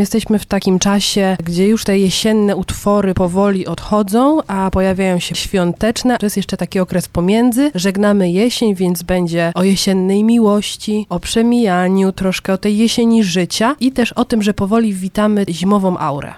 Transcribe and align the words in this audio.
Jesteśmy 0.00 0.38
w 0.38 0.46
takim 0.46 0.78
czasie, 0.78 1.36
gdzie 1.44 1.66
już 1.66 1.84
te 1.84 1.98
jesienne 1.98 2.56
utwory 2.56 3.14
powoli 3.14 3.66
odchodzą, 3.66 4.38
a 4.46 4.70
pojawiają 4.70 5.18
się 5.18 5.34
świąteczne. 5.34 6.18
To 6.18 6.26
jest 6.26 6.36
jeszcze 6.36 6.56
taki 6.56 6.80
okres 6.80 7.08
pomiędzy. 7.08 7.70
Żegnamy 7.74 8.30
jesień, 8.30 8.74
więc 8.74 9.02
będzie 9.02 9.52
o 9.54 9.62
jesiennej 9.62 10.24
miłości, 10.24 11.06
o 11.08 11.20
przemijaniu, 11.20 12.12
troszkę 12.12 12.52
o 12.52 12.58
tej 12.58 12.78
jesieni 12.78 13.24
życia 13.24 13.76
i 13.80 13.92
też 13.92 14.12
o 14.12 14.24
tym, 14.24 14.42
że 14.42 14.54
powoli 14.54 14.94
witamy 14.94 15.44
zimową 15.48 15.98
aurę. 15.98 16.34